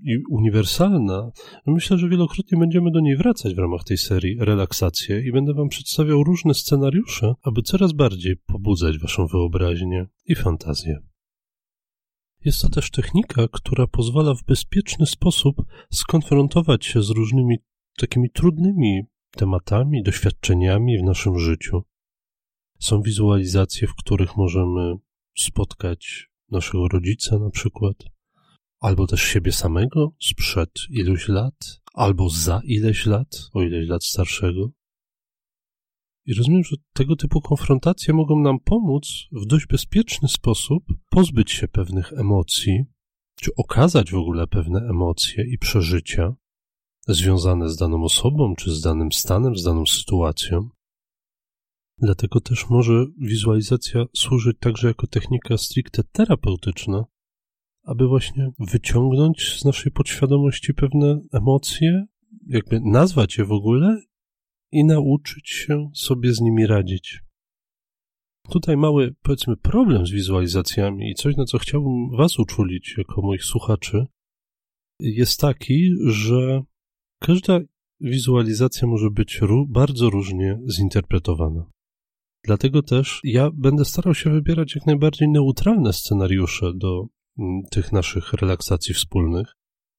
i 0.04 0.18
uniwersalna, 0.30 1.32
myślę, 1.66 1.98
że 1.98 2.10
wielokrotnie 2.10 2.58
będziemy 2.58 2.92
do 2.92 3.00
niej 3.00 3.18
wracać 3.18 3.56
w 3.56 3.60
ramach 3.60 3.84
tej 3.84 3.98
serii 3.98 4.38
Relaksacje 4.40 5.22
i 5.28 5.32
będę 5.32 5.54
Wam 5.54 5.70
przedstawiał 5.70 6.24
różne 6.24 6.54
scenariusze, 6.54 7.34
aby 7.44 7.62
coraz 7.62 7.94
bardziej 7.94 8.38
pobudzać 8.38 9.00
Waszą 9.00 9.28
wyobraźnię 9.28 10.06
i 10.26 10.36
fantazję. 10.36 11.00
Jest 12.48 12.62
to 12.62 12.70
też 12.70 12.92
technika, 12.92 13.48
która 13.52 13.88
pozwala 13.88 14.34
w 14.34 14.44
bezpieczny 14.44 15.06
sposób 15.06 15.56
skonfrontować 15.92 16.86
się 16.86 17.04
z 17.04 17.10
różnymi 17.10 17.58
takimi 17.98 18.30
trudnymi 18.30 19.02
tematami, 19.32 20.04
doświadczeniami 20.04 21.00
w 21.00 21.04
naszym 21.04 21.40
życiu. 21.40 21.84
Są 22.80 23.02
wizualizacje, 23.02 23.88
w 23.88 23.96
których 23.96 24.38
możemy 24.38 24.96
spotkać 25.38 26.30
naszego 26.52 26.88
rodzica 26.88 27.40
na 27.40 27.50
przykład, 27.50 27.96
albo 28.80 29.08
też 29.08 29.22
siebie 29.22 29.52
samego 29.52 30.12
sprzed 30.22 30.72
iluś 30.90 31.28
lat, 31.28 31.82
albo 31.94 32.30
za 32.30 32.62
ileś 32.64 33.06
lat, 33.06 33.50
o 33.54 33.62
ileś 33.62 33.90
lat 33.90 34.04
starszego. 34.04 34.72
I 36.28 36.34
rozumiem, 36.34 36.64
że 36.64 36.76
tego 36.94 37.16
typu 37.16 37.42
konfrontacje 37.42 38.14
mogą 38.14 38.40
nam 38.40 38.60
pomóc 38.60 39.08
w 39.32 39.46
dość 39.46 39.68
bezpieczny 39.68 40.28
sposób 40.28 40.84
pozbyć 41.10 41.52
się 41.52 41.68
pewnych 41.68 42.14
emocji, 42.14 42.86
czy 43.36 43.52
okazać 43.56 44.12
w 44.12 44.18
ogóle 44.18 44.48
pewne 44.48 44.80
emocje 44.80 45.46
i 45.54 45.58
przeżycia 45.58 46.36
związane 47.08 47.70
z 47.70 47.78
daną 47.78 48.04
osobą, 48.04 48.56
czy 48.56 48.72
z 48.72 48.82
danym 48.82 49.12
stanem, 49.12 49.56
z 49.58 49.64
daną 49.64 49.86
sytuacją. 49.86 50.70
Dlatego 51.98 52.42
też 52.42 52.70
może 52.70 53.06
wizualizacja 53.18 54.06
służyć 54.16 54.58
także 54.60 54.88
jako 54.88 55.08
technika 55.08 55.58
stricte 55.58 56.04
terapeutyczna, 56.04 57.06
aby 57.84 58.08
właśnie 58.08 58.52
wyciągnąć 58.60 59.60
z 59.60 59.66
naszej 59.66 59.92
podświadomości 59.92 60.74
pewne 60.74 61.22
emocje, 61.34 62.06
jakby 62.48 62.80
nazwać 62.80 63.38
je 63.38 63.46
w 63.46 63.52
ogóle 63.52 64.02
i 64.78 64.86
nauczyć 64.86 65.50
się 65.50 65.90
sobie 65.94 66.34
z 66.34 66.42
nimi 66.42 66.68
radzić. 66.68 67.20
Tutaj 68.50 68.78
mały, 68.78 69.16
powiedzmy, 69.22 69.58
problem 69.58 70.08
z 70.08 70.12
wizualizacjami 70.12 71.10
i 71.10 71.16
coś, 71.16 71.36
na 71.36 71.46
co 71.46 71.58
chciałbym 71.58 72.18
Was 72.18 72.40
uczulić 72.40 72.96
jako 72.98 73.22
moich 73.22 73.44
słuchaczy, 73.44 74.06
jest 75.00 75.40
taki, 75.40 75.92
że 76.06 76.62
każda 77.20 77.60
wizualizacja 78.02 78.88
może 78.88 79.10
być 79.12 79.40
bardzo 79.68 80.10
różnie 80.10 80.60
zinterpretowana. 80.70 81.66
Dlatego 82.44 82.84
też 82.84 83.20
ja 83.24 83.52
będę 83.54 83.86
starał 83.86 84.16
się 84.16 84.30
wybierać 84.30 84.76
jak 84.76 84.86
najbardziej 84.86 85.30
neutralne 85.30 85.94
scenariusze 85.94 86.72
do 86.76 87.06
mm, 87.40 87.62
tych 87.72 87.92
naszych 87.92 88.34
relaksacji 88.34 88.94
wspólnych. 88.94 89.54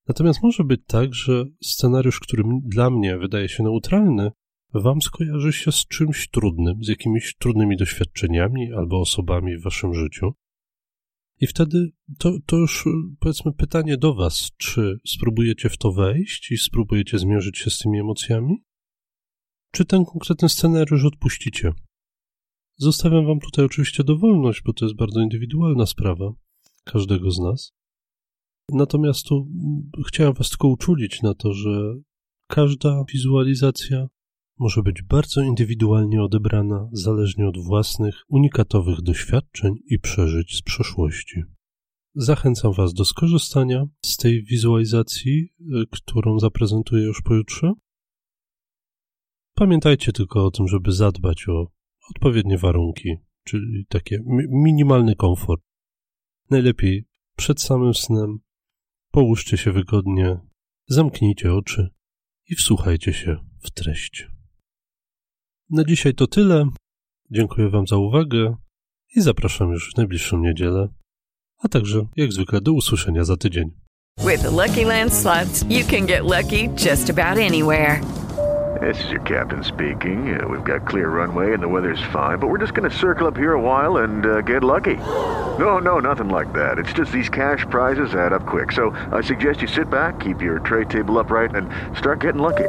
Natomiast 0.09 0.43
może 0.43 0.64
być 0.64 0.81
tak, 0.87 1.14
że 1.14 1.45
scenariusz, 1.62 2.21
który 2.21 2.43
dla 2.64 2.91
mnie 2.91 3.19
wydaje 3.19 3.49
się 3.49 3.62
neutralny, 3.62 4.31
Wam 4.75 5.03
skojarzy 5.03 5.53
się 5.53 5.73
z 5.73 5.87
czymś 5.87 6.29
trudnym, 6.29 6.85
z 6.85 6.89
jakimiś 6.89 7.35
trudnymi 7.39 7.77
doświadczeniami 7.77 8.73
albo 8.73 9.01
osobami 9.01 9.57
w 9.57 9.63
Waszym 9.63 9.95
życiu. 9.95 10.33
I 11.41 11.47
wtedy 11.47 11.91
to, 12.19 12.33
to 12.47 12.57
już 12.57 12.85
powiedzmy 13.21 13.53
pytanie 13.53 13.97
do 13.97 14.15
Was, 14.15 14.51
czy 14.57 14.99
spróbujecie 15.07 15.69
w 15.69 15.77
to 15.77 15.93
wejść 15.93 16.51
i 16.51 16.57
spróbujecie 16.57 17.19
zmierzyć 17.19 17.59
się 17.59 17.71
z 17.71 17.79
tymi 17.79 18.01
emocjami? 18.01 18.65
Czy 19.73 19.85
ten 19.85 20.05
konkretny 20.05 20.49
scenariusz 20.49 21.05
odpuścicie? 21.05 21.73
Zostawiam 22.77 23.27
Wam 23.27 23.41
tutaj 23.41 23.65
oczywiście 23.65 24.05
dowolność, 24.05 24.63
bo 24.63 24.73
to 24.73 24.85
jest 24.85 24.97
bardzo 24.97 25.21
indywidualna 25.21 25.87
sprawa 25.87 26.33
każdego 26.85 27.31
z 27.31 27.39
nas. 27.39 27.73
Natomiast 28.73 29.27
tu 29.27 29.49
chciałem 30.07 30.33
Was 30.33 30.51
tylko 30.51 30.69
uczulić 30.69 31.23
na 31.23 31.35
to, 31.35 31.53
że 31.53 31.95
każda 32.49 33.05
wizualizacja 33.13 34.09
może 34.59 34.83
być 34.83 35.03
bardzo 35.03 35.42
indywidualnie 35.42 36.23
odebrana 36.23 36.88
zależnie 36.92 37.49
od 37.49 37.59
własnych, 37.59 38.14
unikatowych 38.29 39.01
doświadczeń 39.01 39.75
i 39.87 39.99
przeżyć 39.99 40.57
z 40.57 40.62
przeszłości. 40.62 41.42
Zachęcam 42.14 42.73
Was 42.73 42.94
do 42.94 43.05
skorzystania 43.05 43.87
z 44.05 44.16
tej 44.16 44.44
wizualizacji, 44.44 45.49
y, 45.61 45.64
którą 45.90 46.38
zaprezentuję 46.38 47.05
już 47.05 47.23
pojutrze. 47.23 47.73
Pamiętajcie 49.55 50.12
tylko 50.12 50.47
o 50.47 50.51
tym, 50.51 50.68
żeby 50.68 50.92
zadbać 50.92 51.49
o 51.49 51.66
odpowiednie 52.11 52.59
warunki, 52.59 53.16
czyli 53.44 53.87
taki 53.88 54.14
minimalny 54.49 55.14
komfort. 55.16 55.62
Najlepiej 56.51 57.05
przed 57.37 57.61
samym 57.61 57.94
snem 57.94 58.38
połóżcie 59.11 59.57
się 59.57 59.73
wygodnie, 59.73 60.38
zamknijcie 60.87 61.55
oczy 61.55 61.88
i 62.49 62.55
wsłuchajcie 62.55 63.12
się 63.12 63.37
w 63.62 63.71
treść. 63.71 64.38
Na 65.71 65.85
dzisiaj 65.85 66.15
to 66.15 66.27
tyle. 66.27 66.65
Dziękuję 67.31 67.69
Wam 67.69 67.87
za 67.87 67.97
uwagę 67.97 68.57
i 69.17 69.21
zapraszam 69.21 69.71
już 69.71 69.93
w 69.95 69.97
najbliższą 69.97 70.39
niedzielę, 70.39 70.89
a 71.59 71.69
także 71.69 72.07
jak 72.17 72.33
zwykle 72.33 72.61
do 72.61 72.73
usłyszenia 72.73 73.25
za 73.25 73.37
tydzień. 73.37 73.71
With 74.19 74.43
the 74.43 74.51
Lucky 74.51 74.85
Land 74.85 75.15
slots, 75.15 75.65
you 75.69 75.85
can 75.91 76.07
get 76.07 76.23
lucky 76.23 76.69
just 76.87 77.11
about 77.11 77.39
anywhere. 77.39 78.01
This 78.81 79.05
is 79.05 79.11
your 79.11 79.23
captain 79.23 79.65
speaking. 79.65 80.41
Uh, 80.41 80.49
we've 80.49 80.65
got 80.65 80.89
clear 80.89 81.09
runway 81.09 81.55
and 81.55 81.63
the 81.63 81.69
weather's 81.69 82.03
fine, 82.13 82.39
but 82.39 82.49
we're 82.49 82.61
just 82.61 82.75
going 82.75 82.91
to 82.91 82.97
circle 82.97 83.27
up 83.27 83.37
here 83.37 83.53
a 83.53 83.61
while 83.61 84.05
and 84.05 84.27
uh, 84.27 84.41
get 84.41 84.63
lucky. 84.63 84.97
No, 85.59 85.79
no, 85.79 86.01
nothing 86.01 86.29
like 86.29 86.53
that. 86.53 86.79
It's 86.79 86.93
just 86.99 87.13
these 87.13 87.31
cash 87.31 87.67
prizes 87.71 88.15
add 88.15 88.33
up 88.33 88.47
quick. 88.47 88.73
So 88.73 88.95
I 89.13 89.23
suggest 89.23 89.63
you 89.63 89.69
sit 89.69 89.91
back, 89.91 90.21
keep 90.21 90.43
your 90.43 90.61
tray 90.61 90.85
table 90.87 91.19
upright, 91.19 91.55
and 91.55 91.69
start 91.99 92.21
getting 92.21 92.43
lucky. 92.43 92.69